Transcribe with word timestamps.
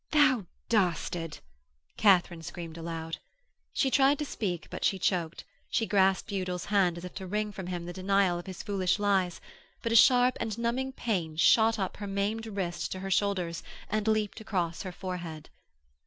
'Thou 0.09 0.47
dastard!' 0.67 1.37
Katharine 1.95 2.41
screamed 2.41 2.75
aloud. 2.75 3.17
She 3.71 3.91
tried 3.91 4.17
to 4.17 4.25
speak 4.25 4.67
but 4.71 4.83
she 4.83 4.97
choked; 4.97 5.43
she 5.69 5.85
grasped 5.85 6.31
Udal's 6.31 6.65
hand 6.73 6.97
as 6.97 7.05
if 7.05 7.13
to 7.13 7.27
wring 7.27 7.51
from 7.51 7.67
him 7.67 7.85
the 7.85 7.93
denial 7.93 8.39
of 8.39 8.47
his 8.47 8.63
foolish 8.63 8.97
lies, 8.97 9.39
but 9.83 9.91
a 9.91 9.95
sharp 9.95 10.37
and 10.39 10.57
numbing 10.57 10.91
pain 10.93 11.35
shot 11.35 11.77
up 11.77 11.97
her 11.97 12.07
maimed 12.07 12.47
wrist 12.47 12.91
to 12.93 13.01
her 13.01 13.11
shoulders 13.11 13.61
and 13.91 14.07
leaped 14.07 14.41
across 14.41 14.81
her 14.81 14.91
forehead. 14.91 15.51